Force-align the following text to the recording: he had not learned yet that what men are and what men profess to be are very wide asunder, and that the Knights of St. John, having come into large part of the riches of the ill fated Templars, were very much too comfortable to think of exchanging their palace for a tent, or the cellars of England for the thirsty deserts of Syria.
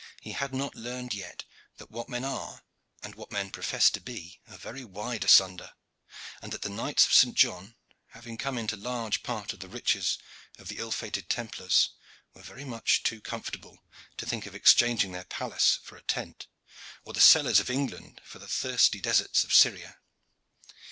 he 0.19 0.31
had 0.31 0.51
not 0.51 0.73
learned 0.73 1.13
yet 1.13 1.45
that 1.77 1.91
what 1.91 2.09
men 2.09 2.25
are 2.25 2.63
and 3.03 3.13
what 3.13 3.31
men 3.31 3.51
profess 3.51 3.87
to 3.91 4.01
be 4.01 4.41
are 4.47 4.57
very 4.57 4.83
wide 4.83 5.23
asunder, 5.23 5.73
and 6.41 6.51
that 6.51 6.63
the 6.63 6.71
Knights 6.71 7.05
of 7.05 7.13
St. 7.13 7.35
John, 7.37 7.75
having 8.07 8.35
come 8.35 8.57
into 8.57 8.75
large 8.75 9.21
part 9.21 9.53
of 9.53 9.59
the 9.59 9.67
riches 9.67 10.17
of 10.57 10.69
the 10.69 10.79
ill 10.79 10.89
fated 10.91 11.29
Templars, 11.29 11.91
were 12.33 12.41
very 12.41 12.65
much 12.65 13.03
too 13.03 13.21
comfortable 13.21 13.83
to 14.17 14.25
think 14.25 14.47
of 14.47 14.55
exchanging 14.55 15.11
their 15.11 15.25
palace 15.25 15.77
for 15.83 15.97
a 15.97 16.01
tent, 16.01 16.47
or 17.05 17.13
the 17.13 17.21
cellars 17.21 17.59
of 17.59 17.69
England 17.69 18.21
for 18.25 18.39
the 18.39 18.47
thirsty 18.47 18.99
deserts 18.99 19.43
of 19.43 19.53
Syria. 19.53 19.99